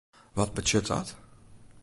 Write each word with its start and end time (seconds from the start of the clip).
Wat 0.33 0.53
betsjut 0.53 0.87
dat? 0.93 1.15